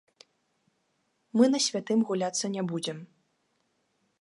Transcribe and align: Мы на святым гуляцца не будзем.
Мы 1.39 1.45
на 1.55 1.59
святым 1.65 1.99
гуляцца 2.07 2.45
не 2.57 2.61
будзем. 2.73 2.97